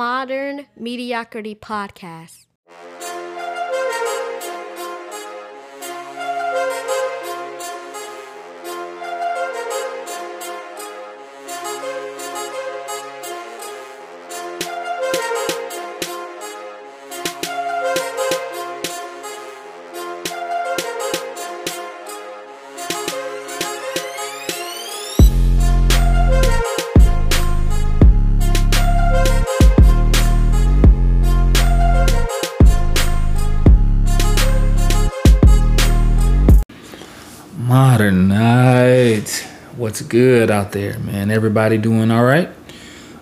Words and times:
Modern 0.00 0.64
Mediocrity 0.78 1.54
Podcast. 1.54 2.46
What's 39.90 40.02
good 40.02 40.52
out 40.52 40.70
there, 40.70 41.00
man? 41.00 41.32
Everybody 41.32 41.76
doing 41.76 42.12
all 42.12 42.22
right? 42.22 42.48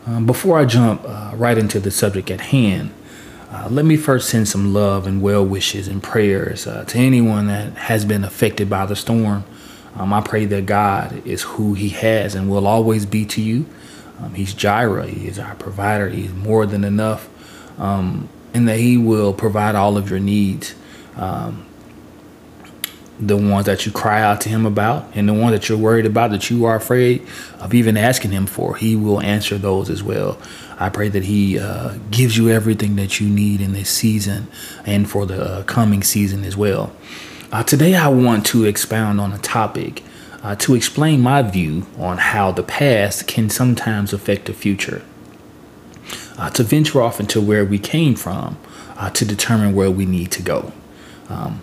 Um, 0.04 0.26
before 0.26 0.58
I 0.58 0.66
jump 0.66 1.00
uh, 1.02 1.32
right 1.34 1.56
into 1.56 1.80
the 1.80 1.90
subject 1.90 2.30
at 2.30 2.42
hand, 2.42 2.92
uh, 3.50 3.68
let 3.70 3.86
me 3.86 3.96
first 3.96 4.28
send 4.28 4.48
some 4.48 4.74
love 4.74 5.06
and 5.06 5.22
well 5.22 5.46
wishes 5.46 5.88
and 5.88 6.02
prayers 6.02 6.66
uh, 6.66 6.84
to 6.84 6.98
anyone 6.98 7.46
that 7.46 7.72
has 7.72 8.04
been 8.04 8.22
affected 8.22 8.68
by 8.68 8.84
the 8.84 8.94
storm. 8.94 9.44
Um, 9.96 10.12
I 10.12 10.20
pray 10.20 10.44
that 10.44 10.66
God 10.66 11.26
is 11.26 11.40
who 11.40 11.72
He 11.72 11.88
has 11.88 12.34
and 12.34 12.50
will 12.50 12.66
always 12.66 13.06
be 13.06 13.24
to 13.24 13.40
you. 13.40 13.64
Um, 14.20 14.34
he's 14.34 14.52
Jireh, 14.52 15.06
He 15.06 15.26
is 15.26 15.38
our 15.38 15.54
provider, 15.54 16.10
He's 16.10 16.34
more 16.34 16.66
than 16.66 16.84
enough, 16.84 17.30
um, 17.80 18.28
and 18.52 18.68
that 18.68 18.78
He 18.78 18.98
will 18.98 19.32
provide 19.32 19.74
all 19.74 19.96
of 19.96 20.10
your 20.10 20.20
needs. 20.20 20.74
The 23.20 23.36
ones 23.36 23.66
that 23.66 23.84
you 23.84 23.90
cry 23.90 24.20
out 24.20 24.40
to 24.42 24.48
him 24.48 24.64
about 24.64 25.10
and 25.14 25.28
the 25.28 25.32
ones 25.32 25.52
that 25.52 25.68
you're 25.68 25.78
worried 25.78 26.06
about 26.06 26.30
that 26.30 26.50
you 26.50 26.64
are 26.66 26.76
afraid 26.76 27.26
of 27.58 27.74
even 27.74 27.96
asking 27.96 28.30
him 28.30 28.46
for 28.46 28.76
he 28.76 28.94
will 28.94 29.20
answer 29.20 29.58
those 29.58 29.90
as 29.90 30.02
well. 30.02 30.38
I 30.78 30.88
pray 30.88 31.08
that 31.08 31.24
he 31.24 31.58
uh, 31.58 31.96
gives 32.10 32.36
you 32.36 32.48
everything 32.48 32.94
that 32.96 33.18
you 33.18 33.28
need 33.28 33.60
in 33.60 33.72
this 33.72 33.90
season 33.90 34.46
and 34.86 35.10
for 35.10 35.26
the 35.26 35.42
uh, 35.42 35.62
coming 35.64 36.04
season 36.04 36.44
as 36.44 36.56
well. 36.56 36.92
Uh, 37.50 37.62
today 37.62 37.94
i 37.94 38.06
want 38.08 38.44
to 38.44 38.66
expound 38.66 39.18
on 39.18 39.32
a 39.32 39.38
topic 39.38 40.02
uh, 40.42 40.54
to 40.56 40.74
explain 40.74 41.20
my 41.20 41.42
view 41.42 41.86
on 41.98 42.18
how 42.18 42.52
the 42.52 42.62
past 42.62 43.26
can 43.26 43.50
sometimes 43.50 44.12
affect 44.12 44.46
the 44.46 44.52
future. 44.52 45.02
Uh, 46.36 46.48
to 46.50 46.62
venture 46.62 47.02
off 47.02 47.18
into 47.18 47.40
where 47.40 47.64
we 47.64 47.78
came 47.78 48.14
from 48.14 48.56
uh, 48.96 49.10
to 49.10 49.24
determine 49.24 49.74
where 49.74 49.90
we 49.90 50.06
need 50.06 50.30
to 50.30 50.42
go. 50.42 50.72
Um, 51.28 51.60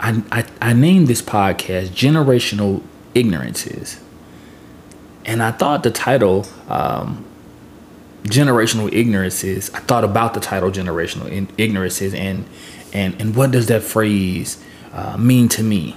I, 0.00 0.22
I, 0.30 0.44
I 0.60 0.72
named 0.72 1.08
this 1.08 1.22
podcast 1.22 1.88
Generational 1.88 2.82
Ignorances. 3.14 4.00
And 5.24 5.42
I 5.42 5.52
thought 5.52 5.82
the 5.82 5.90
title, 5.90 6.46
um, 6.68 7.24
Generational 8.24 8.92
Ignorances, 8.92 9.70
I 9.74 9.80
thought 9.80 10.04
about 10.04 10.34
the 10.34 10.40
title 10.40 10.70
Generational 10.70 11.48
Ignorances 11.58 12.14
and, 12.14 12.44
and, 12.92 13.20
and 13.20 13.34
what 13.34 13.50
does 13.50 13.66
that 13.66 13.82
phrase 13.82 14.62
uh, 14.92 15.16
mean 15.16 15.48
to 15.50 15.62
me? 15.62 15.96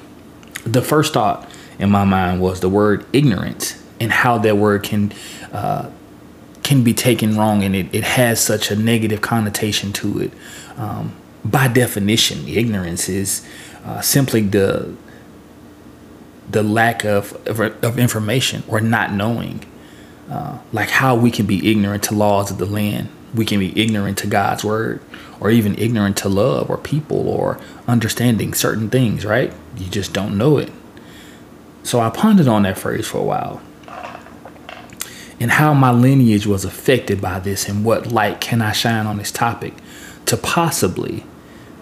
The 0.64 0.81
first 0.81 1.14
thought 1.14 1.50
in 1.80 1.90
my 1.90 2.03
mind 2.03 2.42
was 2.42 2.59
the 2.59 2.70
word 2.70 3.06
ignorance 3.14 3.81
and 4.00 4.12
how 4.12 4.38
that 4.40 4.58
word 4.58 4.84
can 4.84 5.14
uh, 5.52 5.90
can 6.64 6.84
be 6.84 6.94
taken 6.94 7.38
wrong 7.38 7.64
and 7.64 7.73
it, 7.73 7.88
it 7.94 8.03
has 8.03 8.42
such 8.42 8.72
a 8.72 8.75
negative 8.75 9.22
connotation 9.22 9.94
to 9.94 10.20
it. 10.20 10.34
Um, 10.75 11.16
by 11.45 11.70
definition, 11.70 12.45
ignorance 12.45 13.08
is 13.08 13.48
uh, 13.88 14.02
simply 14.02 14.41
the 14.41 14.93
the 16.50 16.63
lack 16.63 17.03
of, 17.03 17.35
of, 17.45 17.59
of 17.84 18.00
information 18.00 18.63
or 18.69 18.79
not 18.79 19.12
knowing, 19.12 19.66
uh, 20.29 20.57
like 20.72 20.89
how 20.89 21.13
we 21.13 21.29
can 21.29 21.45
be 21.45 21.69
ignorant 21.69 22.03
to 22.03 22.16
laws 22.16 22.50
of 22.50 22.57
the 22.57 22.66
land, 22.66 23.09
we 23.35 23.44
can 23.44 23.59
be 23.59 23.78
ignorant 23.78 24.17
to 24.17 24.28
God's 24.28 24.63
word, 24.63 25.01
or 25.41 25.51
even 25.51 25.78
ignorant 25.78 26.16
to 26.17 26.29
love 26.29 26.69
or 26.69 26.78
people 26.78 27.28
or 27.28 27.59
understanding 27.85 28.53
certain 28.53 28.89
things. 28.89 29.25
Right? 29.25 29.53
You 29.78 29.89
just 29.89 30.13
don't 30.13 30.38
know 30.38 30.57
it. 30.57 30.72
So 31.83 32.00
I 32.00 32.09
pondered 32.09 32.47
on 32.47 32.63
that 32.63 32.78
phrase 32.78 33.07
for 33.07 33.19
a 33.19 33.23
while, 33.23 33.62
and 35.39 35.51
how 35.51 35.73
my 35.73 35.91
lineage 35.91 36.45
was 36.45 36.66
affected 36.66 37.22
by 37.22 37.39
this, 37.39 37.69
and 37.69 37.85
what 37.85 38.07
light 38.12 38.41
can 38.41 38.62
I 38.62 38.72
shine 38.73 39.06
on 39.06 39.17
this 39.17 39.31
topic 39.31 39.73
to 40.25 40.35
possibly 40.35 41.23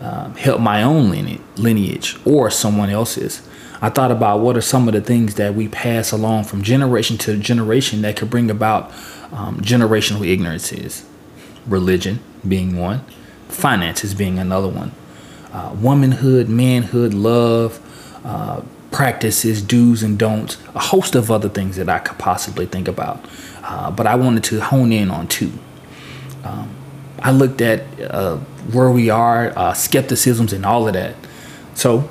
um, 0.02 0.36
help 0.36 0.60
my 0.62 0.84
own 0.84 1.10
lineage 1.56 2.18
or 2.26 2.50
someone 2.50 2.90
else's. 2.90 3.48
I 3.82 3.90
thought 3.90 4.12
about 4.12 4.40
what 4.40 4.58
are 4.58 4.62
some 4.62 4.88
of 4.88 4.94
the 4.94 5.02
things 5.02 5.36
that 5.36 5.54
we 5.54 5.68
pass 5.68 6.12
along 6.12 6.46
from 6.46 6.64
generation 6.64 7.18
to 7.20 7.38
generation 7.38 8.02
that 8.02 8.16
could 8.16 8.30
bring 8.30 8.50
about 8.50 8.92
um, 9.32 9.60
generational 9.62 10.28
ignorances. 10.28 11.06
Religion 11.68 12.20
being 12.48 12.78
one, 12.78 13.02
finances 13.48 14.14
being 14.14 14.40
another 14.40 14.68
one, 14.68 14.92
uh, 15.52 15.76
womanhood, 15.80 16.48
manhood, 16.48 17.14
love, 17.14 17.80
uh, 18.24 18.62
practices, 18.92 19.62
do's 19.62 20.04
and 20.04 20.18
don'ts, 20.18 20.58
a 20.74 20.80
host 20.80 21.16
of 21.16 21.30
other 21.30 21.50
things 21.50 21.76
that 21.76 21.90
I 21.90 22.00
could 22.00 22.18
possibly 22.18 22.66
think 22.66 22.88
about. 22.88 23.26
Uh, 23.64 23.92
but 23.92 24.08
I 24.08 24.16
wanted 24.16 24.44
to 24.46 24.62
hone 24.62 24.92
in 24.92 25.12
on 25.12 25.28
two. 25.28 25.52
Um, 26.44 26.74
I 27.26 27.32
looked 27.32 27.60
at 27.60 27.82
uh, 28.00 28.38
where 28.72 28.92
we 28.92 29.10
are, 29.10 29.48
uh, 29.58 29.74
skepticisms, 29.74 30.54
and 30.54 30.64
all 30.64 30.88
of 30.88 30.94
that. 30.94 31.16
So 31.74 32.08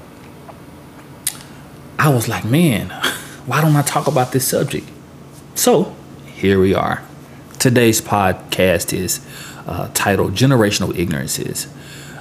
I 1.96 2.12
was 2.12 2.26
like, 2.26 2.44
man, 2.44 2.88
why 3.46 3.60
don't 3.60 3.76
I 3.76 3.82
talk 3.82 4.08
about 4.08 4.32
this 4.32 4.48
subject? 4.48 4.88
So 5.54 5.94
here 6.26 6.58
we 6.58 6.74
are. 6.74 7.00
Today's 7.60 8.00
podcast 8.00 8.92
is 8.92 9.24
uh, 9.68 9.88
titled 9.94 10.34
Generational 10.34 10.92
Ignorances. 10.98 11.68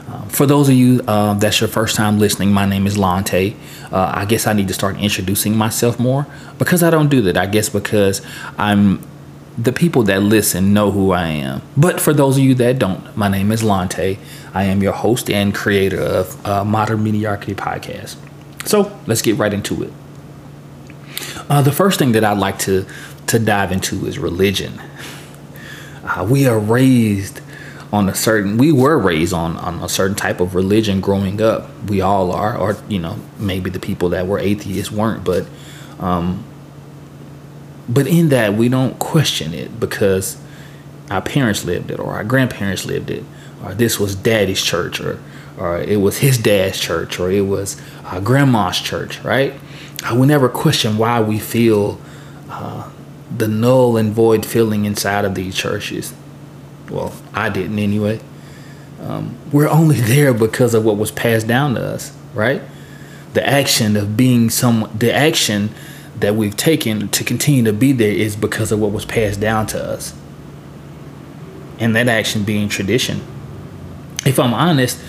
Um, 0.08 0.30
for 0.30 0.46
those 0.46 0.70
of 0.70 0.76
you 0.76 1.02
uh, 1.08 1.34
that's 1.34 1.62
your 1.62 1.70
first 1.70 1.96
time 1.96 2.20
listening, 2.20 2.52
my 2.52 2.68
name 2.68 2.86
is 2.86 2.96
Lante. 2.96 3.56
Uh, 3.92 4.12
I 4.14 4.26
guess 4.26 4.46
I 4.46 4.54
need 4.54 4.68
to 4.68 4.74
start 4.76 5.00
introducing 5.00 5.58
myself 5.58 6.00
more 6.00 6.28
because 6.60 6.84
I 6.84 6.92
don't 6.92 7.10
do 7.10 7.22
that. 7.24 7.38
I 7.38 7.48
guess 7.48 7.70
because 7.70 8.22
I'm 8.60 9.02
the 9.58 9.72
people 9.72 10.04
that 10.04 10.24
listen 10.24 10.74
know 10.74 10.92
who 10.92 11.12
I 11.12 11.28
am. 11.28 11.62
But 11.78 12.00
for 12.00 12.14
those 12.14 12.38
of 12.38 12.44
you 12.44 12.56
that 12.56 12.80
don't, 12.80 13.16
my 13.16 13.28
name 13.28 13.52
is 13.52 13.64
Lante. 13.64 14.18
I 14.54 14.64
am 14.64 14.82
your 14.82 14.94
host 14.94 15.30
and 15.30 15.54
creator 15.54 16.02
of 16.02 16.46
uh, 16.46 16.64
Modern 16.64 17.04
Mediocrity 17.04 17.54
Podcast. 17.54 18.16
So 18.66 18.98
let's 19.06 19.22
get 19.22 19.38
right 19.38 19.54
into 19.54 19.84
it. 19.84 19.94
Uh, 21.50 21.62
the 21.62 21.72
first 21.72 22.00
thing 22.00 22.14
that 22.14 22.24
I'd 22.24 22.38
like 22.38 22.60
to 22.60 22.86
to 23.28 23.40
dive 23.40 23.72
into 23.72 24.06
is 24.06 24.20
religion. 24.20 24.82
Uh, 26.04 26.28
we 26.30 26.46
are 26.46 26.60
raised 26.60 27.40
on 27.94 28.10
a 28.10 28.16
certain 28.16 28.58
we 28.58 28.72
were 28.72 28.98
raised 28.98 29.34
on 29.34 29.56
on 29.58 29.82
a 29.84 29.88
certain 29.88 30.16
type 30.16 30.42
of 30.42 30.56
religion 30.56 31.00
growing 31.00 31.40
up 31.40 31.70
we 31.88 32.02
all 32.02 32.32
are 32.32 32.58
or 32.58 32.76
you 32.90 32.98
know 32.98 33.16
maybe 33.38 33.70
the 33.70 33.80
people 33.80 34.10
that 34.10 34.26
were 34.26 34.40
atheists 34.40 34.92
weren't 34.92 35.24
but 35.24 35.46
um 36.00 36.44
but 37.88 38.08
in 38.08 38.30
that 38.30 38.54
we 38.54 38.70
don't 38.70 38.98
question 39.00 39.54
it 39.54 39.80
because 39.80 40.38
our 41.12 41.22
parents 41.22 41.66
lived 41.66 41.92
it 41.92 42.00
or 42.00 42.14
our 42.14 42.24
grandparents 42.24 42.86
lived 42.86 43.10
it 43.10 43.24
or 43.64 43.74
this 43.74 44.00
was 44.00 44.16
daddy's 44.16 44.62
church 44.62 45.00
or 45.00 45.20
or 45.58 45.78
it 45.80 45.98
was 45.98 46.18
his 46.20 46.38
dad's 46.38 46.80
church 46.80 47.20
or 47.20 47.30
it 47.30 47.42
was 47.42 47.80
uh, 48.06 48.20
grandma's 48.20 48.80
church 48.80 49.20
right? 49.24 49.54
I 50.04 50.14
would 50.14 50.28
never 50.28 50.50
question 50.50 50.98
why 50.98 51.22
we 51.22 51.40
feel 51.40 52.00
uh, 52.50 52.90
the 53.36 53.48
null 53.48 53.98
and 53.98 54.14
void 54.14 54.46
feeling 54.46 54.86
inside 54.86 55.24
of 55.26 55.36
these 55.36 55.56
churches. 55.56 56.14
Well 56.90 57.14
i 57.34 57.50
didn't 57.50 57.80
anyway. 57.80 58.20
Um, 59.00 59.38
we're 59.52 59.70
only 59.70 60.00
there 60.14 60.34
because 60.34 60.74
of 60.74 60.86
what 60.86 60.98
was 60.98 61.12
passed 61.12 61.48
down 61.48 61.76
to 61.76 61.82
us 61.82 62.16
right? 62.34 62.62
The 63.34 63.48
action 63.48 63.96
of 63.96 64.18
being 64.18 64.50
some 64.50 64.90
the 64.96 65.14
action 65.14 65.70
that 66.20 66.36
we've 66.36 66.56
taken 66.56 67.10
to 67.10 67.24
continue 67.24 67.64
to 67.64 67.74
be 67.74 67.92
there 67.92 68.12
is 68.12 68.36
because 68.36 68.72
of 68.72 68.80
what 68.80 68.92
was 68.92 69.06
passed 69.06 69.40
down 69.40 69.68
to 69.68 69.84
us. 69.84 70.14
And 71.80 71.96
that 71.96 72.08
action 72.08 72.44
being 72.44 72.70
tradition. 72.70 73.22
If 74.26 74.40
I'm 74.40 74.54
honest, 74.54 75.00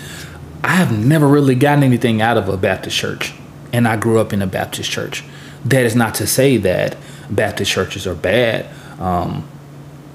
I 0.63 0.69
have 0.69 0.97
never 0.97 1.27
really 1.27 1.55
gotten 1.55 1.83
anything 1.83 2.21
out 2.21 2.37
of 2.37 2.49
a 2.49 2.57
Baptist 2.57 2.97
church. 2.97 3.33
And 3.71 3.87
I 3.87 3.97
grew 3.97 4.19
up 4.19 4.33
in 4.33 4.41
a 4.41 4.47
Baptist 4.47 4.89
church. 4.89 5.23
That 5.63 5.85
is 5.85 5.95
not 5.95 6.15
to 6.15 6.27
say 6.27 6.57
that 6.57 6.97
Baptist 7.29 7.71
churches 7.71 8.07
are 8.07 8.15
bad. 8.15 8.67
Um, 8.99 9.47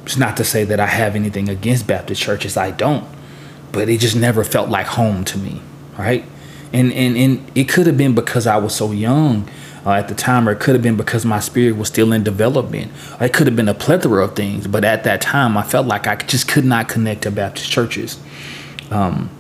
it's 0.05 0.17
not 0.17 0.37
to 0.39 0.45
say 0.45 0.65
that 0.65 0.81
I 0.81 0.87
have 0.87 1.15
anything 1.15 1.49
against 1.49 1.87
Baptist 1.87 2.21
churches. 2.21 2.57
I 2.57 2.73
don't. 2.73 3.07
But 3.73 3.89
it 3.89 4.01
just 4.01 4.17
never 4.17 4.43
felt 4.43 4.69
like 4.69 4.87
home 4.87 5.25
to 5.27 5.39
me, 5.39 5.63
right? 5.97 6.25
And 6.73 6.93
and 6.93 7.17
and 7.17 7.51
it 7.55 7.69
could 7.69 7.87
have 7.87 7.97
been 7.97 8.15
because 8.15 8.47
I 8.47 8.57
was 8.57 8.75
so 8.75 8.91
young 8.91 9.49
uh, 9.87 9.93
at 9.93 10.09
the 10.09 10.15
time, 10.15 10.49
or 10.49 10.53
it 10.53 10.61
could 10.61 10.75
have 10.75 10.83
been 10.83 10.97
because 10.97 11.25
my 11.25 11.41
spirit 11.41 11.77
was 11.77 11.89
still 11.89 12.13
in 12.13 12.23
development. 12.23 12.93
It 13.21 13.33
could 13.33 13.47
have 13.47 13.57
been 13.57 13.69
a 13.69 13.75
plethora 13.75 14.25
of 14.25 14.37
things, 14.37 14.67
but 14.67 14.85
at 14.85 15.05
that 15.05 15.21
time, 15.21 15.57
I 15.57 15.63
felt 15.63 15.87
like 15.87 16.07
I 16.07 16.17
just 16.17 16.49
could 16.49 16.65
not 16.65 16.89
connect 16.89 17.23
to 17.23 17.31
Baptist 17.31 17.71
churches. 17.71 18.19
Um, 18.91 19.31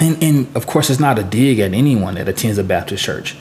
and, 0.00 0.22
and 0.22 0.56
of 0.56 0.66
course, 0.66 0.90
it's 0.90 1.00
not 1.00 1.18
a 1.18 1.24
dig 1.24 1.58
at 1.58 1.74
anyone 1.74 2.14
that 2.14 2.28
attends 2.28 2.58
a 2.58 2.64
Baptist 2.64 3.04
church. 3.04 3.36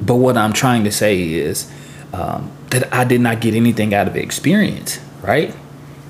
But 0.00 0.16
what 0.16 0.36
I'm 0.36 0.52
trying 0.52 0.84
to 0.84 0.92
say 0.92 1.32
is 1.32 1.70
um, 2.12 2.50
that 2.70 2.92
I 2.92 3.04
did 3.04 3.20
not 3.20 3.40
get 3.40 3.54
anything 3.54 3.94
out 3.94 4.08
of 4.08 4.16
experience, 4.16 4.98
right? 5.22 5.54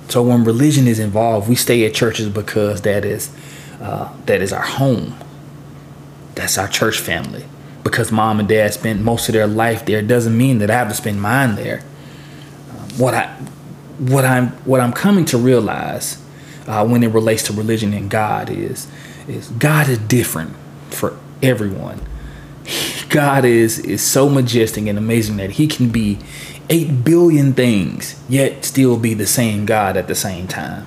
So 0.09 0.23
when 0.23 0.45
religion 0.45 0.87
is 0.87 0.99
involved, 0.99 1.49
we 1.49 1.55
stay 1.55 1.85
at 1.85 1.95
churches 1.95 2.29
because 2.29 2.83
that 2.83 3.05
is 3.05 3.35
uh, 3.81 4.13
that 4.27 4.41
is 4.41 4.53
our 4.53 4.63
home. 4.63 5.15
That's 6.35 6.57
our 6.57 6.69
church 6.69 6.99
family. 6.99 7.45
Because 7.85 8.13
mom 8.13 8.39
and 8.39 8.49
dad 8.49 8.73
spent 8.73 9.01
most 9.01 9.29
of 9.29 9.33
their 9.33 9.47
life 9.47 9.85
there 9.85 10.03
doesn't 10.03 10.37
mean 10.37 10.59
that 10.59 10.71
I 10.71 10.75
have 10.75 10.89
to 10.89 10.95
spend 10.95 11.21
mine 11.21 11.57
there. 11.57 11.83
Um, 12.71 12.89
what 12.99 13.15
I 13.15 13.27
what 13.99 14.25
I'm 14.25 14.49
what 14.65 14.81
I'm 14.81 14.93
coming 14.93 15.25
to 15.27 15.39
realize 15.39 16.23
uh, 16.67 16.87
when 16.87 17.03
it 17.03 17.09
relates 17.09 17.43
to 17.45 17.53
religion 17.53 17.93
and 17.93 18.11
God 18.11 18.51
is 18.51 18.87
is 19.29 19.49
God 19.49 19.89
is 19.89 19.99
different 19.99 20.55
for 20.91 21.19
everyone. 21.43 22.01
God 23.09 23.45
is 23.45 23.79
is 23.81 24.03
so 24.03 24.29
majestic 24.29 24.87
and 24.87 24.97
amazing 24.99 25.37
that 25.39 25.53
he 25.53 25.67
can 25.67 25.91
be 25.91 26.19
8 26.71 27.05
billion 27.05 27.53
things 27.53 28.19
yet 28.29 28.65
still 28.65 28.97
be 28.97 29.15
the 29.15 29.27
same 29.27 29.67
God 29.67 29.97
at 29.97 30.09
the 30.09 30.15
same 30.15 30.47
time. 30.49 30.87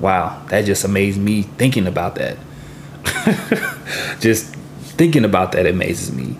Wow, 0.00 0.44
that 0.48 0.64
just 0.64 0.84
amazed 0.84 1.18
me 1.18 1.42
thinking 1.42 1.86
about 1.86 2.16
that. 2.16 2.36
just 4.20 4.53
thinking 4.94 5.24
about 5.24 5.52
that 5.52 5.66
amazes 5.66 6.12
me. 6.12 6.36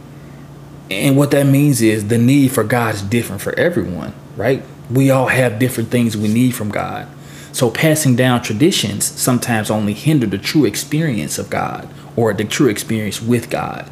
And 0.90 1.16
what 1.16 1.30
that 1.30 1.46
means 1.46 1.80
is 1.80 2.08
the 2.08 2.18
need 2.18 2.52
for 2.52 2.64
God 2.64 2.94
is 2.94 3.02
different 3.02 3.42
for 3.42 3.58
everyone, 3.58 4.14
right? 4.36 4.62
We 4.90 5.10
all 5.10 5.28
have 5.28 5.58
different 5.58 5.90
things 5.90 6.16
we 6.16 6.32
need 6.32 6.54
from 6.54 6.70
God. 6.70 7.08
So 7.52 7.70
passing 7.70 8.16
down 8.16 8.42
traditions 8.42 9.04
sometimes 9.04 9.70
only 9.70 9.94
hinder 9.94 10.26
the 10.26 10.38
true 10.38 10.64
experience 10.64 11.38
of 11.38 11.50
God 11.50 11.88
or 12.16 12.34
the 12.34 12.44
true 12.44 12.68
experience 12.68 13.22
with 13.22 13.48
God. 13.48 13.88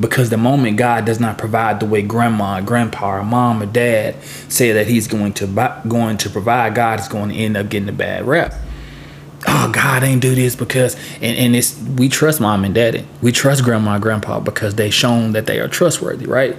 Because 0.00 0.30
the 0.30 0.36
moment 0.36 0.76
God 0.76 1.04
does 1.04 1.20
not 1.20 1.38
provide 1.38 1.78
the 1.78 1.86
way 1.86 2.02
grandma, 2.02 2.60
grandpa, 2.60 3.18
or 3.18 3.22
mom, 3.22 3.62
or 3.62 3.66
dad 3.66 4.16
say 4.48 4.72
that 4.72 4.88
He's 4.88 5.06
going 5.06 5.34
to 5.34 5.46
going 5.86 6.18
to 6.18 6.30
provide, 6.30 6.74
God 6.74 6.98
is 6.98 7.06
going 7.06 7.28
to 7.28 7.36
end 7.36 7.56
up 7.56 7.68
getting 7.68 7.88
a 7.88 7.92
bad 7.92 8.26
rep. 8.26 8.54
Oh, 9.46 9.70
God 9.72 10.02
ain't 10.02 10.22
do 10.22 10.34
this 10.34 10.56
because 10.56 10.96
and, 11.16 11.36
and 11.36 11.56
it's 11.56 11.78
we 11.80 12.08
trust 12.08 12.40
mom 12.40 12.64
and 12.64 12.74
daddy. 12.74 13.06
We 13.20 13.32
trust 13.32 13.64
grandma 13.64 13.94
and 13.94 14.02
grandpa 14.02 14.40
because 14.40 14.74
they 14.76 14.90
shown 14.90 15.32
that 15.32 15.46
they 15.46 15.60
are 15.60 15.68
trustworthy, 15.68 16.26
right? 16.26 16.56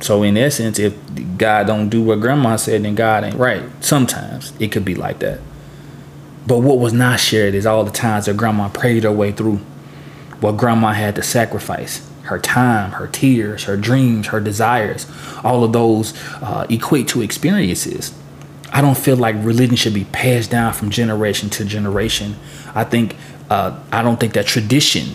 So 0.00 0.22
in 0.22 0.36
essence, 0.36 0.78
if 0.78 0.94
God 1.38 1.66
don't 1.66 1.88
do 1.88 2.02
what 2.02 2.20
grandma 2.20 2.56
said, 2.56 2.82
then 2.82 2.94
God 2.94 3.24
ain't 3.24 3.36
right. 3.36 3.62
Sometimes 3.80 4.52
it 4.60 4.72
could 4.72 4.84
be 4.84 4.94
like 4.94 5.20
that. 5.20 5.40
But 6.46 6.58
what 6.58 6.78
was 6.78 6.92
not 6.92 7.20
shared 7.20 7.54
is 7.54 7.64
all 7.64 7.84
the 7.84 7.90
times 7.90 8.26
that 8.26 8.36
grandma 8.36 8.68
prayed 8.68 9.04
her 9.04 9.12
way 9.12 9.32
through. 9.32 9.60
What 10.40 10.58
grandma 10.58 10.92
had 10.92 11.14
to 11.16 11.22
sacrifice. 11.22 12.06
Her 12.24 12.38
time, 12.38 12.92
her 12.92 13.06
tears, 13.06 13.64
her 13.64 13.76
dreams, 13.76 14.26
her 14.28 14.40
desires. 14.40 15.06
All 15.42 15.64
of 15.64 15.72
those 15.72 16.12
uh, 16.42 16.66
equate 16.68 17.08
to 17.08 17.22
experiences. 17.22 18.12
I 18.74 18.80
don't 18.80 18.98
feel 18.98 19.16
like 19.16 19.36
religion 19.38 19.76
should 19.76 19.94
be 19.94 20.04
passed 20.04 20.50
down 20.50 20.72
from 20.72 20.90
generation 20.90 21.48
to 21.50 21.64
generation. 21.64 22.34
I 22.74 22.82
think 22.82 23.16
uh, 23.48 23.78
I 23.92 24.02
don't 24.02 24.18
think 24.18 24.34
that 24.34 24.46
tradition 24.46 25.14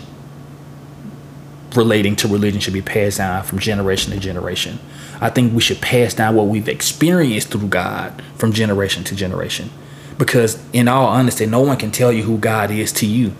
relating 1.76 2.16
to 2.16 2.28
religion 2.28 2.58
should 2.60 2.72
be 2.72 2.80
passed 2.80 3.18
down 3.18 3.44
from 3.44 3.58
generation 3.58 4.14
to 4.14 4.18
generation. 4.18 4.78
I 5.20 5.28
think 5.28 5.52
we 5.52 5.60
should 5.60 5.82
pass 5.82 6.14
down 6.14 6.34
what 6.34 6.46
we've 6.46 6.68
experienced 6.68 7.48
through 7.48 7.68
God 7.68 8.22
from 8.34 8.52
generation 8.52 9.04
to 9.04 9.14
generation. 9.14 9.70
Because, 10.16 10.62
in 10.72 10.88
all 10.88 11.06
honesty, 11.06 11.44
no 11.44 11.60
one 11.60 11.76
can 11.76 11.90
tell 11.90 12.10
you 12.10 12.22
who 12.22 12.38
God 12.38 12.70
is 12.70 12.92
to 12.94 13.06
you. 13.06 13.34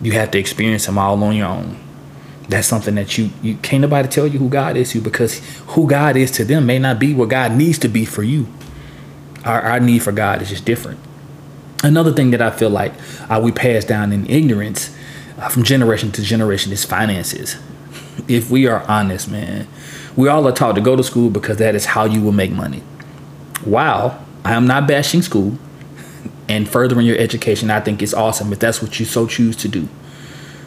You 0.00 0.12
have 0.12 0.30
to 0.30 0.38
experience 0.38 0.86
Him 0.86 0.96
all 0.96 1.22
on 1.22 1.36
your 1.36 1.48
own. 1.48 1.78
That's 2.48 2.66
something 2.66 2.94
that 2.94 3.18
you, 3.18 3.30
you 3.42 3.56
can't 3.56 3.82
nobody 3.82 4.08
tell 4.08 4.26
you 4.26 4.38
who 4.38 4.48
God 4.48 4.78
is 4.78 4.92
to 4.92 4.98
you 4.98 5.04
because 5.04 5.38
who 5.68 5.86
God 5.86 6.16
is 6.16 6.30
to 6.32 6.44
them 6.44 6.64
may 6.64 6.78
not 6.78 6.98
be 6.98 7.12
what 7.12 7.28
God 7.28 7.52
needs 7.52 7.78
to 7.80 7.88
be 7.88 8.06
for 8.06 8.22
you. 8.22 8.48
Our, 9.44 9.62
our 9.62 9.80
need 9.80 10.02
for 10.02 10.12
God 10.12 10.42
is 10.42 10.50
just 10.50 10.64
different. 10.64 10.98
Another 11.82 12.12
thing 12.12 12.30
that 12.30 12.42
I 12.42 12.50
feel 12.50 12.70
like 12.70 12.92
uh, 13.30 13.40
we 13.42 13.52
pass 13.52 13.84
down 13.84 14.12
in 14.12 14.28
ignorance 14.28 14.94
uh, 15.38 15.48
from 15.48 15.62
generation 15.62 16.12
to 16.12 16.22
generation 16.22 16.72
is 16.72 16.84
finances. 16.84 17.56
If 18.28 18.50
we 18.50 18.66
are 18.66 18.82
honest, 18.86 19.30
man, 19.30 19.66
we 20.14 20.28
all 20.28 20.46
are 20.46 20.52
taught 20.52 20.74
to 20.74 20.80
go 20.80 20.94
to 20.94 21.02
school 21.02 21.30
because 21.30 21.56
that 21.56 21.74
is 21.74 21.86
how 21.86 22.04
you 22.04 22.20
will 22.20 22.32
make 22.32 22.52
money. 22.52 22.82
Wow, 23.64 24.22
I 24.44 24.52
am 24.52 24.66
not 24.66 24.86
bashing 24.86 25.22
school 25.22 25.58
and 26.48 26.68
furthering 26.68 27.06
your 27.06 27.16
education. 27.16 27.70
I 27.70 27.80
think 27.80 28.02
it's 28.02 28.12
awesome 28.12 28.52
if 28.52 28.58
that's 28.58 28.82
what 28.82 29.00
you 29.00 29.06
so 29.06 29.26
choose 29.26 29.56
to 29.56 29.68
do. 29.68 29.88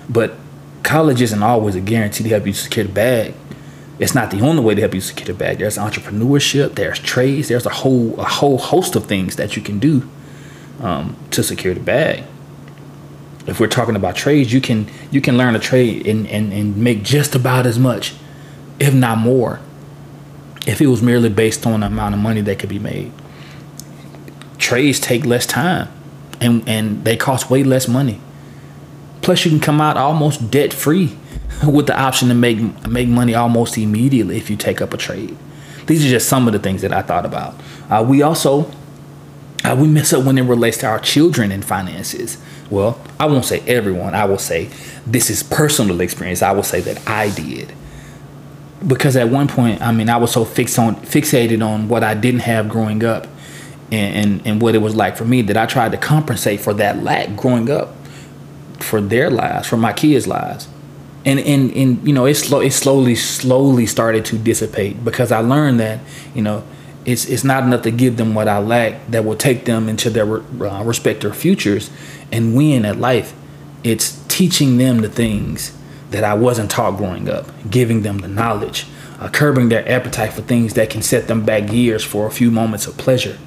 But 0.10 0.36
college 0.84 1.22
isn't 1.22 1.44
always 1.44 1.76
a 1.76 1.82
guarantee 1.82 2.24
to 2.24 2.30
help 2.30 2.48
you 2.48 2.54
secure 2.54 2.86
the 2.86 2.92
bag. 2.92 3.34
It's 4.04 4.14
not 4.14 4.32
the 4.32 4.42
only 4.42 4.62
way 4.62 4.76
to 4.76 4.82
help 4.82 4.94
you 4.94 5.02
secure 5.02 5.28
the 5.28 5.34
bag. 5.34 5.60
There's 5.60 5.78
entrepreneurship, 5.78 6.76
there's 6.76 7.00
trades, 7.00 7.48
there's 7.48 7.66
a 7.66 7.70
whole 7.70 8.20
a 8.20 8.26
whole 8.26 8.58
host 8.58 8.96
of 8.96 9.06
things 9.06 9.36
that 9.38 9.56
you 9.56 9.62
can 9.62 9.80
do 9.80 10.10
um, 10.82 11.16
to 11.32 11.42
secure 11.42 11.74
the 11.74 11.80
bag 11.80 12.24
if 13.46 13.60
we're 13.60 13.68
talking 13.68 13.96
about 13.96 14.16
trades, 14.16 14.54
you 14.54 14.62
can 14.62 14.88
you 15.12 15.22
can 15.22 15.38
learn 15.38 15.56
a 15.56 15.60
trade 15.60 16.08
and, 16.08 16.28
and, 16.28 16.54
and 16.54 16.78
make 16.78 17.04
just 17.04 17.36
about 17.36 17.66
as 17.66 17.78
much, 17.78 18.14
if 18.80 18.94
not 18.94 19.18
more, 19.18 19.60
if 20.66 20.82
it 20.82 20.88
was 20.88 21.02
merely 21.02 21.30
based 21.30 21.66
on 21.66 21.82
the 21.82 21.88
amount 21.88 22.16
of 22.16 22.22
money 22.22 22.42
that 22.42 22.60
could 22.60 22.70
be 22.70 22.80
made. 22.80 23.12
Trades 24.58 25.00
take 25.00 25.26
less 25.26 25.46
time 25.46 25.90
and, 26.40 26.68
and 26.68 27.04
they 27.04 27.18
cost 27.18 27.50
way 27.50 27.64
less 27.64 27.88
money. 27.88 28.22
Plus 29.22 29.44
you 29.44 29.52
can 29.52 29.60
come 29.60 29.82
out 29.82 29.98
almost 29.98 30.50
debt 30.50 30.74
free 30.74 31.18
with 31.68 31.88
the 31.88 32.00
option 32.00 32.28
to 32.30 32.34
make 32.34 32.88
make 32.88 33.08
money 33.08 33.36
almost 33.36 33.78
immediately 33.78 34.38
if 34.38 34.50
you 34.50 34.56
take 34.56 34.82
up 34.82 34.94
a 34.94 34.98
trade. 34.98 35.38
These 35.88 36.06
are 36.06 36.10
just 36.10 36.30
some 36.30 36.48
of 36.48 36.54
the 36.54 36.60
things 36.60 36.82
that 36.82 36.94
I 36.94 37.02
thought 37.02 37.26
about. 37.26 37.56
Uh, 37.90 38.06
we 38.08 38.22
also 38.22 38.72
uh, 39.64 39.76
we 39.80 39.88
mess 39.88 40.12
up 40.14 40.26
when 40.26 40.38
it 40.38 40.44
relates 40.44 40.78
to 40.78 40.88
our 40.88 41.00
children 41.00 41.52
and 41.52 41.64
finances. 41.64 42.38
Well, 42.70 43.00
I 43.20 43.26
won't 43.28 43.46
say 43.46 43.62
everyone. 43.62 44.14
I 44.16 44.26
will 44.26 44.38
say 44.38 44.70
this 45.06 45.30
is 45.30 45.44
personal 45.44 46.02
experience. 46.02 46.42
I 46.42 46.52
will 46.52 46.64
say 46.64 46.82
that 46.82 47.08
I 47.08 47.30
did. 47.30 47.74
Because 48.86 49.16
at 49.16 49.30
one 49.30 49.48
point, 49.48 49.82
I 49.82 49.94
mean, 49.94 50.10
I 50.10 50.18
was 50.18 50.32
so 50.32 50.44
fixed 50.44 50.78
on 50.78 50.96
fixated 50.98 51.66
on 51.66 51.88
what 51.88 52.04
I 52.04 52.14
didn't 52.14 52.42
have 52.42 52.68
growing 52.68 53.04
up 53.04 53.28
and, 53.92 54.16
and, 54.16 54.48
and 54.48 54.62
what 54.62 54.76
it 54.76 54.80
was 54.80 54.96
like 54.96 55.16
for 55.16 55.26
me 55.26 55.42
that 55.44 55.56
I 55.56 55.66
tried 55.66 55.92
to 55.92 55.98
compensate 55.98 56.60
for 56.60 56.74
that 56.76 57.02
lack 57.04 57.36
growing 57.38 57.70
up 57.70 57.96
for 58.80 59.00
their 59.00 59.30
lives, 59.30 59.68
for 59.68 59.78
my 59.78 59.94
kids' 59.94 60.28
lives. 60.28 60.68
And 61.26 61.40
and, 61.40 61.72
and 61.72 62.08
you 62.08 62.14
know, 62.14 62.26
it 62.26 62.36
slow 62.36 62.60
it 62.60 62.72
slowly, 62.72 63.16
slowly 63.16 63.86
started 63.86 64.26
to 64.26 64.38
dissipate 64.38 65.04
because 65.04 65.32
I 65.32 65.40
learned 65.40 65.80
that, 65.80 66.00
you 66.36 66.42
know, 66.42 66.64
it's 67.06 67.26
it's 67.26 67.44
not 67.44 67.64
enough 67.64 67.84
to 67.84 67.92
give 67.92 68.18
them 68.18 68.34
what 68.34 68.48
I 68.48 68.60
lack 68.60 69.08
that 69.08 69.26
will 69.26 69.36
take 69.36 69.66
them 69.66 69.90
into 69.90 70.10
their 70.10 70.26
uh, 70.26 70.84
respective 70.84 71.36
futures 71.36 71.90
and 72.32 72.56
win 72.56 72.86
at 72.86 72.98
life. 72.98 73.34
It's 73.84 74.22
teaching 74.28 74.78
them 74.78 75.02
the 75.02 75.10
things 75.10 75.78
that 76.12 76.24
I 76.24 76.36
wasn't 76.36 76.72
taught 76.72 76.98
growing 76.98 77.28
up, 77.28 77.48
giving 77.70 78.04
them 78.04 78.20
the 78.20 78.28
knowledge, 78.28 78.86
uh, 79.20 79.30
curbing 79.30 79.70
their 79.70 79.88
appetite 79.90 80.34
for 80.34 80.42
things 80.42 80.76
that 80.76 80.90
can 80.90 81.02
set 81.02 81.28
them 81.28 81.44
back 81.44 81.72
years 81.72 82.04
for 82.04 82.28
a 82.28 82.32
few 82.32 82.52
moments 82.52 82.88
of 82.88 82.98
pleasure. 82.98 83.38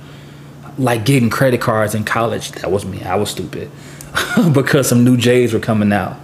Like 0.76 1.04
getting 1.04 1.30
credit 1.30 1.60
cards 1.60 1.94
in 1.94 2.04
college, 2.04 2.52
that 2.52 2.70
was 2.70 2.84
me. 2.84 3.02
I 3.02 3.14
was 3.16 3.30
stupid 3.30 3.70
because 4.52 4.88
some 4.88 5.04
new 5.04 5.16
J's 5.16 5.54
were 5.54 5.60
coming 5.60 5.92
out. 5.92 6.16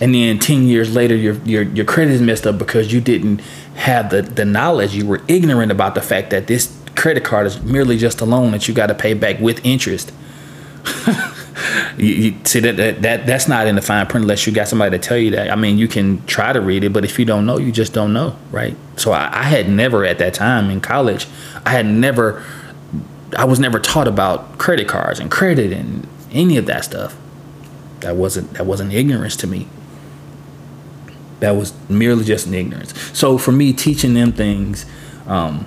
And 0.00 0.14
then 0.14 0.38
10 0.38 0.64
years 0.64 0.94
later, 0.94 1.16
your, 1.16 1.34
your, 1.44 1.62
your 1.62 1.84
credit 1.84 2.12
is 2.12 2.20
messed 2.20 2.46
up 2.46 2.58
because 2.58 2.92
you 2.92 3.00
didn't 3.00 3.40
have 3.76 4.10
the, 4.10 4.22
the 4.22 4.44
knowledge. 4.44 4.94
You 4.94 5.06
were 5.06 5.22
ignorant 5.28 5.72
about 5.72 5.94
the 5.94 6.02
fact 6.02 6.30
that 6.30 6.46
this 6.46 6.76
credit 6.96 7.24
card 7.24 7.46
is 7.46 7.62
merely 7.62 7.96
just 7.96 8.20
a 8.20 8.24
loan 8.24 8.52
that 8.52 8.68
you 8.68 8.74
got 8.74 8.86
to 8.86 8.94
pay 8.94 9.14
back 9.14 9.38
with 9.38 9.64
interest. 9.64 10.12
you, 11.96 12.06
you, 12.06 12.38
see 12.44 12.60
that, 12.60 12.76
that 12.76 13.02
that 13.02 13.26
that's 13.26 13.48
not 13.48 13.66
in 13.66 13.74
the 13.74 13.82
fine 13.82 14.06
print 14.06 14.24
unless 14.24 14.46
you 14.46 14.52
got 14.52 14.68
somebody 14.68 14.96
to 14.96 15.02
tell 15.02 15.16
you 15.16 15.30
that. 15.32 15.50
I 15.50 15.56
mean, 15.56 15.78
you 15.78 15.88
can 15.88 16.24
try 16.26 16.52
to 16.52 16.60
read 16.60 16.84
it, 16.84 16.92
but 16.92 17.04
if 17.04 17.18
you 17.18 17.24
don't 17.24 17.46
know, 17.46 17.58
you 17.58 17.72
just 17.72 17.92
don't 17.92 18.12
know, 18.12 18.36
right? 18.50 18.76
So 18.96 19.12
I, 19.12 19.30
I 19.32 19.42
had 19.44 19.68
never 19.68 20.04
at 20.04 20.18
that 20.18 20.34
time 20.34 20.70
in 20.70 20.80
college, 20.80 21.26
I 21.64 21.70
had 21.70 21.86
never, 21.86 22.44
I 23.36 23.44
was 23.44 23.58
never 23.58 23.78
taught 23.78 24.08
about 24.08 24.58
credit 24.58 24.88
cards 24.88 25.18
and 25.18 25.30
credit 25.30 25.72
and 25.72 26.06
any 26.32 26.56
of 26.56 26.66
that 26.66 26.84
stuff. 26.84 27.16
That 28.00 28.16
wasn't 28.16 28.52
that 28.54 28.66
wasn't 28.66 28.92
ignorance 28.92 29.36
to 29.36 29.46
me. 29.46 29.68
That 31.40 31.52
was 31.52 31.72
merely 31.88 32.24
just 32.24 32.46
an 32.46 32.54
ignorance. 32.54 32.94
So 33.18 33.38
for 33.38 33.52
me, 33.52 33.72
teaching 33.72 34.14
them 34.14 34.32
things 34.32 34.86
um, 35.26 35.66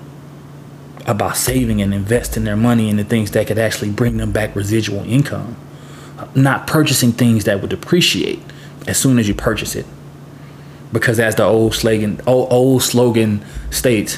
about 1.06 1.38
saving 1.38 1.82
and 1.82 1.94
investing 1.94 2.44
their 2.44 2.58
money 2.58 2.90
in 2.90 2.98
the 2.98 3.04
things 3.04 3.32
that 3.32 3.48
could 3.48 3.60
actually 3.60 3.92
bring 3.92 4.18
them 4.18 4.32
back 4.32 4.56
residual 4.56 5.04
income, 5.06 5.56
not 6.36 6.68
purchasing 6.68 7.12
things 7.12 7.46
that 7.46 7.62
would 7.62 7.70
depreciate 7.70 8.42
as 8.88 8.98
soon 8.98 9.20
as 9.20 9.28
you 9.28 9.34
purchase 9.36 9.76
it. 9.76 9.86
because 10.92 11.20
as 11.20 11.36
the 11.36 11.44
old 11.44 11.76
slogan 11.76 12.20
old, 12.28 12.52
old 12.52 12.84
slogan 12.84 13.44
states, 13.72 14.18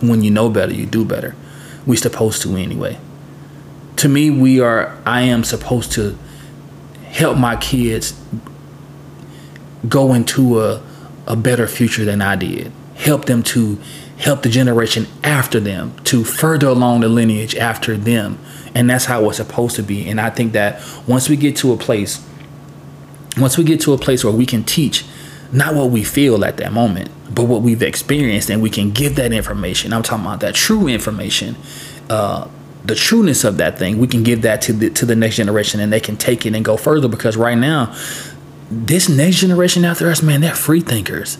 when 0.00 0.22
you 0.22 0.30
know 0.30 0.48
better, 0.48 0.72
you 0.72 0.86
do 0.86 1.04
better. 1.04 1.34
We're 1.86 1.96
supposed 1.96 2.42
to 2.42 2.56
anyway. 2.56 2.98
To 3.96 4.08
me, 4.08 4.30
we 4.30 4.60
are. 4.60 4.96
I 5.06 5.22
am 5.22 5.44
supposed 5.44 5.92
to 5.92 6.18
help 7.04 7.38
my 7.38 7.56
kids 7.56 8.18
go 9.88 10.14
into 10.14 10.60
a 10.60 10.82
a 11.26 11.36
better 11.36 11.66
future 11.66 12.04
than 12.04 12.20
I 12.20 12.36
did. 12.36 12.72
Help 12.96 13.24
them 13.24 13.42
to 13.44 13.78
help 14.18 14.42
the 14.42 14.48
generation 14.48 15.06
after 15.22 15.58
them 15.58 15.94
to 16.04 16.24
further 16.24 16.68
along 16.68 17.00
the 17.00 17.08
lineage 17.08 17.56
after 17.56 17.96
them. 17.96 18.38
And 18.74 18.88
that's 18.88 19.06
how 19.06 19.28
it's 19.28 19.38
supposed 19.38 19.76
to 19.76 19.82
be. 19.82 20.08
And 20.08 20.20
I 20.20 20.30
think 20.30 20.52
that 20.52 20.82
once 21.06 21.28
we 21.28 21.36
get 21.36 21.56
to 21.56 21.72
a 21.72 21.76
place, 21.76 22.24
once 23.36 23.58
we 23.58 23.64
get 23.64 23.80
to 23.82 23.92
a 23.92 23.98
place 23.98 24.24
where 24.24 24.32
we 24.32 24.46
can 24.46 24.64
teach 24.64 25.04
not 25.52 25.74
what 25.74 25.90
we 25.90 26.04
feel 26.04 26.44
at 26.44 26.56
that 26.58 26.72
moment, 26.72 27.10
but 27.32 27.44
what 27.44 27.62
we've 27.62 27.82
experienced, 27.82 28.50
and 28.50 28.62
we 28.62 28.70
can 28.70 28.90
give 28.90 29.16
that 29.16 29.32
information. 29.32 29.92
I'm 29.92 30.02
talking 30.02 30.24
about 30.24 30.40
that 30.40 30.54
true 30.54 30.88
information, 30.88 31.56
uh, 32.10 32.48
the 32.84 32.94
trueness 32.94 33.44
of 33.44 33.56
that 33.58 33.78
thing. 33.78 33.98
We 33.98 34.06
can 34.06 34.22
give 34.22 34.42
that 34.42 34.62
to 34.62 34.72
the 34.72 34.90
to 34.90 35.06
the 35.06 35.16
next 35.16 35.36
generation, 35.36 35.80
and 35.80 35.92
they 35.92 36.00
can 36.00 36.16
take 36.16 36.44
it 36.44 36.54
and 36.54 36.64
go 36.64 36.76
further. 36.76 37.08
Because 37.08 37.36
right 37.36 37.56
now, 37.56 37.94
this 38.70 39.08
next 39.08 39.36
generation 39.36 39.84
after 39.84 40.08
us, 40.10 40.22
man, 40.22 40.40
they're 40.40 40.54
free 40.54 40.80
thinkers. 40.80 41.38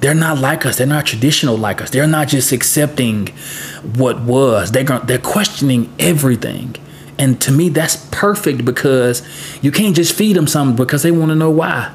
They're 0.00 0.14
not 0.14 0.38
like 0.38 0.66
us. 0.66 0.76
They're 0.76 0.86
not 0.86 1.06
traditional 1.06 1.56
like 1.56 1.80
us. 1.80 1.90
They're 1.90 2.06
not 2.06 2.28
just 2.28 2.52
accepting 2.52 3.28
what 3.96 4.20
was. 4.20 4.72
They're 4.72 4.84
they're 4.84 5.18
questioning 5.18 5.92
everything. 5.98 6.76
And 7.18 7.40
to 7.42 7.52
me, 7.52 7.70
that's 7.70 7.96
perfect 8.10 8.64
because 8.64 9.22
you 9.62 9.72
can't 9.72 9.96
just 9.96 10.14
feed 10.14 10.36
them 10.36 10.46
something 10.46 10.76
because 10.76 11.02
they 11.02 11.10
want 11.10 11.30
to 11.30 11.34
know 11.34 11.50
why. 11.50 11.92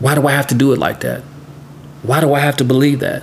Why 0.00 0.16
do 0.16 0.26
I 0.26 0.32
have 0.32 0.48
to 0.48 0.54
do 0.54 0.72
it 0.72 0.78
like 0.78 1.00
that? 1.00 1.22
Why 2.02 2.20
do 2.20 2.34
I 2.34 2.40
have 2.40 2.56
to 2.56 2.64
believe 2.64 3.00
that? 3.00 3.22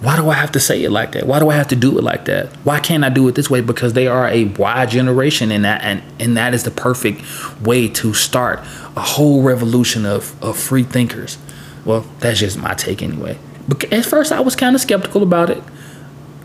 Why 0.00 0.16
do 0.16 0.30
I 0.30 0.34
have 0.34 0.52
to 0.52 0.60
say 0.60 0.82
it 0.82 0.90
like 0.90 1.12
that? 1.12 1.26
Why 1.26 1.38
do 1.38 1.50
I 1.50 1.56
have 1.56 1.68
to 1.68 1.76
do 1.76 1.98
it 1.98 2.02
like 2.02 2.24
that? 2.24 2.46
Why 2.64 2.80
can't 2.80 3.04
I 3.04 3.10
do 3.10 3.28
it 3.28 3.34
this 3.34 3.50
way? 3.50 3.60
Because 3.60 3.92
they 3.92 4.06
are 4.06 4.26
a 4.28 4.44
wide 4.44 4.88
generation 4.88 5.50
and 5.50 5.64
that 5.66 5.82
and, 5.82 6.02
and 6.18 6.36
that 6.38 6.54
is 6.54 6.64
the 6.64 6.70
perfect 6.70 7.22
way 7.60 7.86
to 7.88 8.14
start 8.14 8.60
a 8.96 9.02
whole 9.02 9.42
revolution 9.42 10.06
of, 10.06 10.42
of 10.42 10.58
free 10.58 10.84
thinkers. 10.84 11.36
Well, 11.84 12.06
that's 12.20 12.40
just 12.40 12.56
my 12.56 12.72
take 12.72 13.02
anyway. 13.02 13.38
But 13.68 13.92
at 13.92 14.06
first 14.06 14.32
I 14.32 14.40
was 14.40 14.56
kind 14.56 14.74
of 14.74 14.80
skeptical 14.80 15.22
about 15.22 15.50
it. 15.50 15.62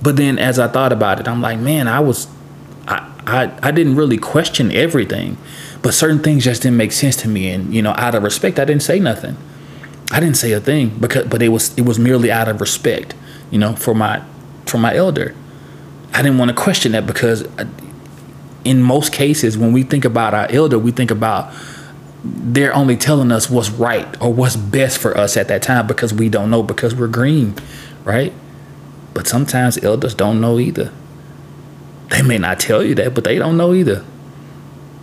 But 0.04 0.18
then 0.18 0.38
as 0.38 0.60
I 0.60 0.68
thought 0.68 0.92
about 0.92 1.22
it, 1.22 1.28
I'm 1.28 1.42
like, 1.42 1.58
man, 1.58 1.88
I 1.88 2.02
was 2.02 2.28
I, 2.88 3.10
I 3.26 3.58
I 3.64 3.72
didn't 3.72 3.96
really 3.96 4.18
question 4.18 4.70
everything. 4.74 5.38
But 5.82 5.94
certain 5.94 6.20
things 6.20 6.44
just 6.44 6.64
didn't 6.64 6.78
make 6.78 6.92
sense 6.92 7.16
to 7.18 7.30
me. 7.30 7.50
And, 7.52 7.74
you 7.74 7.82
know, 7.82 7.92
out 7.92 8.16
of 8.16 8.24
respect, 8.24 8.60
I 8.60 8.66
didn't 8.66 8.84
say 8.84 9.00
nothing. 9.00 9.38
I 10.12 10.20
didn't 10.20 10.38
say 10.38 10.52
a 10.52 10.60
thing 10.60 10.90
because 11.00 11.28
but 11.28 11.42
it 11.42 11.50
was 11.50 11.76
it 11.78 11.86
was 11.86 11.98
merely 11.98 12.32
out 12.32 12.50
of 12.50 12.60
respect 12.60 13.16
you 13.56 13.60
know, 13.60 13.74
for 13.74 13.96
my 13.96 14.22
for 14.66 14.78
my 14.78 14.94
elder. 14.94 15.34
I 16.14 16.22
didn't 16.22 16.40
want 16.40 16.50
to 16.50 16.56
question 16.56 16.92
that 16.92 17.08
because 17.08 17.44
uh, 17.58 17.66
in 18.66 18.84
most 18.84 19.14
cases 19.14 19.58
when 19.58 19.72
we 19.72 19.84
think 19.84 20.04
about 20.04 20.34
our 20.34 20.52
elder, 20.52 20.78
we 20.78 20.92
think 20.92 21.10
about 21.10 21.54
they're 22.22 22.76
only 22.76 22.98
telling 22.98 23.32
us 23.32 23.50
what's 23.50 23.70
right 23.70 24.22
or 24.22 24.34
what's 24.34 24.58
best 24.58 24.98
for 24.98 25.18
us 25.18 25.38
at 25.38 25.48
that 25.48 25.64
time 25.64 25.88
because 25.88 26.14
we 26.14 26.28
don't 26.28 26.50
know 26.50 26.64
because 26.64 26.94
we're 26.94 27.08
green, 27.08 27.56
right? 28.04 28.34
But 29.14 29.26
sometimes 29.26 29.82
elders 29.82 30.14
don't 30.14 30.42
know 30.42 30.60
either. 30.60 30.92
They 32.10 32.24
may 32.24 32.38
not 32.38 32.60
tell 32.60 32.84
you 32.84 32.94
that, 32.96 33.14
but 33.14 33.24
they 33.24 33.38
don't 33.38 33.56
know 33.56 33.74
either. 33.74 34.04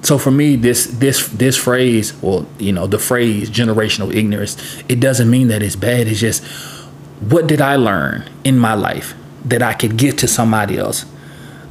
So 0.02 0.18
for 0.18 0.30
me, 0.30 0.56
this 0.56 0.84
this 0.88 1.26
this 1.28 1.56
phrase, 1.56 2.12
well, 2.20 2.46
you 2.58 2.72
know, 2.72 2.86
the 2.86 2.98
phrase 2.98 3.48
generational 3.48 4.14
ignorance, 4.14 4.82
it 4.90 5.00
doesn't 5.00 5.30
mean 5.30 5.48
that 5.48 5.62
it's 5.62 5.76
bad. 5.76 6.06
It's 6.06 6.20
just 6.20 6.44
what 7.28 7.46
did 7.46 7.60
I 7.60 7.76
learn 7.76 8.28
in 8.44 8.58
my 8.58 8.74
life 8.74 9.14
that 9.44 9.62
I 9.62 9.74
could 9.74 9.96
give 9.96 10.16
to 10.18 10.28
somebody 10.28 10.78
else 10.78 11.04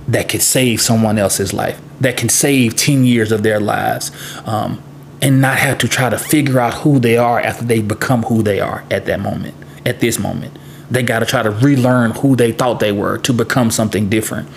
that 0.08 0.30
could 0.30 0.42
save 0.42 0.82
someone 0.82 1.18
else's 1.18 1.54
life, 1.54 1.80
that 2.00 2.18
can 2.18 2.30
save 2.30 2.76
10 2.76 3.06
years 3.06 3.32
of 3.32 3.44
their 3.44 3.60
lives, 3.60 4.12
um, 4.46 4.82
and 5.22 5.40
not 5.40 5.58
have 5.58 5.78
to 5.80 5.88
try 5.88 6.10
to 6.10 6.18
figure 6.18 6.60
out 6.60 6.74
who 6.76 7.00
they 7.00 7.18
are 7.18 7.40
after 7.40 7.64
they 7.64 7.82
become 7.82 8.24
who 8.24 8.42
they 8.42 8.60
are 8.60 8.84
at 8.90 9.06
that 9.06 9.20
moment, 9.20 9.56
at 9.86 10.00
this 10.00 10.18
moment. 10.18 10.58
They 10.90 11.04
got 11.04 11.20
to 11.20 11.26
try 11.26 11.44
to 11.44 11.52
relearn 11.52 12.12
who 12.12 12.36
they 12.36 12.52
thought 12.52 12.80
they 12.80 12.92
were 12.92 13.18
to 13.20 13.34
become 13.34 13.72
something 13.72 14.10
different. 14.10 14.50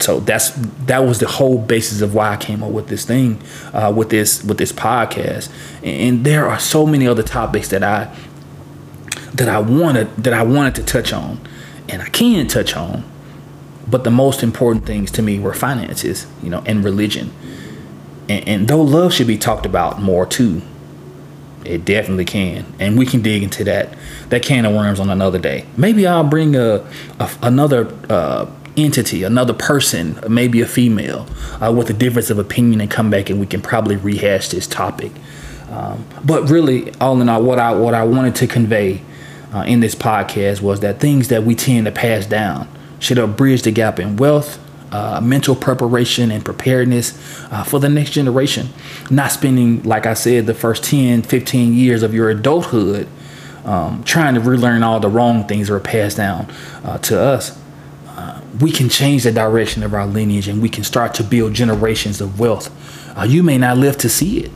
So 0.00 0.20
that's 0.20 0.50
that 0.86 1.00
was 1.00 1.18
the 1.18 1.26
whole 1.26 1.58
basis 1.58 2.02
of 2.02 2.14
why 2.14 2.34
I 2.34 2.36
came 2.36 2.62
up 2.62 2.70
with 2.70 2.86
this 2.86 3.04
thing, 3.04 3.42
uh, 3.72 3.92
with 3.94 4.10
this 4.10 4.44
with 4.44 4.58
this 4.58 4.72
podcast. 4.72 5.50
And 5.82 6.24
there 6.24 6.48
are 6.48 6.60
so 6.60 6.86
many 6.86 7.08
other 7.08 7.24
topics 7.24 7.68
that 7.70 7.82
I 7.82 8.14
that 9.34 9.48
I 9.48 9.58
wanted 9.58 10.14
that 10.16 10.32
I 10.32 10.42
wanted 10.42 10.74
to 10.76 10.82
touch 10.82 11.12
on, 11.12 11.40
and 11.88 12.02
I 12.02 12.08
can 12.08 12.48
touch 12.48 12.76
on. 12.76 13.04
But 13.86 14.04
the 14.04 14.10
most 14.10 14.42
important 14.42 14.84
things 14.84 15.10
to 15.12 15.22
me 15.22 15.38
were 15.38 15.54
finances, 15.54 16.26
you 16.42 16.50
know, 16.50 16.62
and 16.66 16.84
religion. 16.84 17.32
And, 18.28 18.46
and 18.48 18.68
though 18.68 18.82
love 18.82 19.14
should 19.14 19.26
be 19.26 19.38
talked 19.38 19.64
about 19.64 20.00
more 20.00 20.26
too, 20.26 20.60
it 21.64 21.84
definitely 21.84 22.26
can, 22.26 22.66
and 22.78 22.98
we 22.98 23.06
can 23.06 23.22
dig 23.22 23.42
into 23.42 23.64
that 23.64 23.96
that 24.28 24.42
can 24.42 24.64
of 24.64 24.74
worms 24.74 25.00
on 25.00 25.10
another 25.10 25.38
day. 25.38 25.64
Maybe 25.76 26.06
I'll 26.06 26.24
bring 26.24 26.54
a, 26.54 26.86
a 27.18 27.30
another 27.42 27.92
uh, 28.10 28.46
entity, 28.76 29.22
another 29.22 29.54
person, 29.54 30.18
maybe 30.28 30.60
a 30.60 30.66
female, 30.66 31.26
uh, 31.62 31.72
with 31.72 31.90
a 31.90 31.92
difference 31.94 32.30
of 32.30 32.38
opinion, 32.38 32.80
and 32.80 32.90
come 32.90 33.10
back 33.10 33.30
and 33.30 33.40
we 33.40 33.46
can 33.46 33.60
probably 33.60 33.96
rehash 33.96 34.48
this 34.48 34.66
topic. 34.66 35.12
Um, 35.70 36.06
but 36.24 36.48
really, 36.48 36.94
all 36.96 37.20
in 37.20 37.28
all, 37.28 37.42
what 37.42 37.58
I 37.58 37.72
what 37.72 37.94
I 37.94 38.04
wanted 38.04 38.34
to 38.36 38.46
convey 38.46 39.02
uh, 39.52 39.64
in 39.66 39.80
this 39.80 39.94
podcast 39.94 40.60
was 40.60 40.80
that 40.80 41.00
things 41.00 41.28
that 41.28 41.44
we 41.44 41.54
tend 41.54 41.86
to 41.86 41.92
pass 41.92 42.26
down 42.26 42.68
should 42.98 43.16
have 43.16 43.36
bridged 43.36 43.64
the 43.64 43.70
gap 43.70 43.98
in 43.98 44.16
wealth, 44.16 44.58
uh, 44.92 45.20
mental 45.20 45.54
preparation, 45.54 46.30
and 46.30 46.44
preparedness 46.44 47.12
uh, 47.50 47.62
for 47.64 47.78
the 47.78 47.88
next 47.88 48.10
generation. 48.10 48.68
Not 49.10 49.32
spending, 49.32 49.82
like 49.82 50.06
I 50.06 50.14
said, 50.14 50.46
the 50.46 50.54
first 50.54 50.84
10, 50.84 51.22
15 51.22 51.74
years 51.74 52.02
of 52.02 52.12
your 52.14 52.30
adulthood 52.30 53.08
um, 53.64 54.02
trying 54.04 54.34
to 54.34 54.40
relearn 54.40 54.82
all 54.82 54.98
the 54.98 55.08
wrong 55.08 55.46
things 55.46 55.68
that 55.68 55.74
are 55.74 55.80
passed 55.80 56.16
down 56.16 56.50
uh, 56.84 56.98
to 56.98 57.20
us. 57.20 57.58
Uh, 58.06 58.40
we 58.60 58.72
can 58.72 58.88
change 58.88 59.24
the 59.24 59.32
direction 59.32 59.82
of 59.82 59.94
our 59.94 60.06
lineage 60.06 60.48
and 60.48 60.62
we 60.62 60.68
can 60.68 60.82
start 60.82 61.14
to 61.14 61.22
build 61.22 61.52
generations 61.52 62.20
of 62.20 62.40
wealth. 62.40 62.70
Uh, 63.16 63.24
you 63.24 63.42
may 63.42 63.58
not 63.58 63.76
live 63.76 63.98
to 63.98 64.08
see 64.08 64.40
it, 64.40 64.50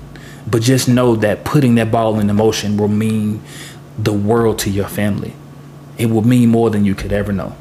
but 0.46 0.62
just 0.62 0.88
know 0.88 1.14
that 1.16 1.44
putting 1.44 1.74
that 1.74 1.90
ball 1.90 2.18
in 2.18 2.34
motion 2.34 2.76
will 2.76 2.88
mean 2.88 3.42
the 3.98 4.12
world 4.12 4.58
to 4.60 4.70
your 4.70 4.88
family. 4.88 5.34
It 5.98 6.06
will 6.06 6.26
mean 6.26 6.48
more 6.48 6.70
than 6.70 6.84
you 6.84 6.94
could 6.94 7.12
ever 7.12 7.32
know. 7.32 7.54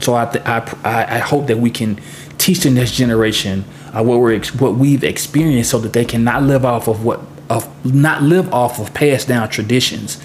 So 0.00 0.14
I, 0.14 0.26
th- 0.26 0.44
I, 0.44 1.16
I 1.16 1.18
hope 1.18 1.46
that 1.46 1.58
we 1.58 1.70
can 1.70 2.00
teach 2.38 2.60
the 2.60 2.70
next 2.70 2.92
generation 2.92 3.64
uh, 3.92 4.02
what 4.02 4.20
we're 4.20 4.34
ex- 4.34 4.54
what 4.54 4.74
we've 4.74 5.02
experienced, 5.02 5.70
so 5.70 5.78
that 5.78 5.92
they 5.92 6.04
can 6.04 6.22
not 6.22 6.42
live 6.42 6.64
off 6.64 6.86
of 6.86 7.04
what 7.04 7.20
of 7.48 7.84
not 7.84 8.22
live 8.22 8.52
off 8.52 8.78
of 8.78 8.92
passed 8.92 9.28
down 9.28 9.48
traditions, 9.48 10.22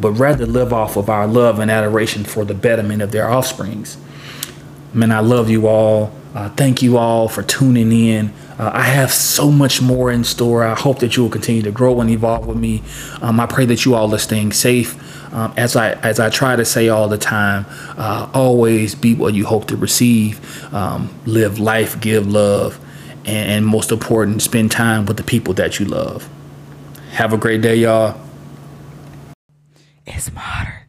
but 0.00 0.12
rather 0.12 0.46
live 0.46 0.72
off 0.72 0.96
of 0.96 1.08
our 1.08 1.26
love 1.26 1.58
and 1.58 1.70
adoration 1.70 2.24
for 2.24 2.44
the 2.44 2.54
betterment 2.54 3.02
of 3.02 3.12
their 3.12 3.30
offsprings. 3.30 3.96
Man, 4.92 5.12
I 5.12 5.20
love 5.20 5.48
you 5.48 5.66
all. 5.68 6.12
Uh, 6.34 6.48
thank 6.50 6.82
you 6.82 6.98
all 6.98 7.28
for 7.28 7.42
tuning 7.42 7.92
in. 7.92 8.32
Uh, 8.58 8.70
I 8.72 8.82
have 8.82 9.12
so 9.12 9.50
much 9.50 9.82
more 9.82 10.10
in 10.12 10.22
store. 10.22 10.64
I 10.64 10.74
hope 10.74 11.00
that 11.00 11.16
you 11.16 11.24
will 11.24 11.30
continue 11.30 11.62
to 11.62 11.72
grow 11.72 12.00
and 12.00 12.08
evolve 12.10 12.46
with 12.46 12.56
me. 12.56 12.82
Um, 13.20 13.40
I 13.40 13.46
pray 13.46 13.66
that 13.66 13.84
you 13.84 13.94
all 13.94 14.14
are 14.14 14.18
staying 14.18 14.52
safe. 14.52 14.96
Um, 15.34 15.52
as 15.56 15.74
I 15.74 15.92
as 15.94 16.20
I 16.20 16.30
try 16.30 16.54
to 16.54 16.64
say 16.64 16.88
all 16.88 17.08
the 17.08 17.18
time, 17.18 17.66
uh, 17.96 18.30
always 18.32 18.94
be 18.94 19.14
what 19.14 19.34
you 19.34 19.44
hope 19.44 19.66
to 19.66 19.76
receive. 19.76 20.72
Um, 20.72 21.12
live 21.26 21.58
life, 21.58 22.00
give 22.00 22.28
love, 22.28 22.78
and, 23.24 23.50
and 23.50 23.66
most 23.66 23.90
important, 23.90 24.42
spend 24.42 24.70
time 24.70 25.06
with 25.06 25.16
the 25.16 25.24
people 25.24 25.54
that 25.54 25.80
you 25.80 25.86
love. 25.86 26.28
Have 27.10 27.32
a 27.32 27.36
great 27.36 27.62
day, 27.62 27.76
y'all. 27.76 28.20
It's 30.06 30.32
modern. 30.32 30.83